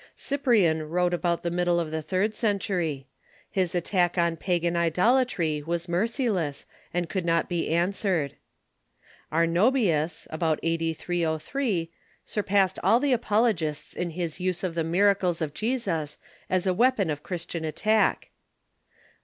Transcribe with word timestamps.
Cyprian 0.15 0.79
Avrote 0.79 1.13
about 1.13 1.43
the 1.43 1.51
middle 1.51 1.79
of 1.79 1.91
the 1.91 2.01
third 2.01 2.33
century. 2.33 3.05
His 3.51 3.75
attack 3.75 4.17
on 4.17 4.35
pagan 4.35 4.75
idolatry 4.75 5.61
was 5.61 5.87
merciless, 5.87 6.65
and 6.91 7.07
could 7.07 7.23
not 7.23 7.47
be 7.47 7.69
answered. 7.69 8.33
Ar 9.31 9.45
nobius 9.45 10.25
(about 10.31 10.59
a.d. 10.63 10.91
303) 10.95 11.91
surpassed 12.25 12.79
all 12.83 12.99
the 12.99 13.13
apologists 13.13 13.93
in 13.93 14.09
his 14.09 14.39
use 14.39 14.63
of 14.63 14.73
the 14.73 14.83
miracles 14.83 15.39
of 15.39 15.53
Jesus 15.53 16.17
as 16.49 16.65
a 16.65 16.73
weapon 16.73 17.11
of 17.11 17.21
Christian 17.21 17.63
attack. 17.63 18.31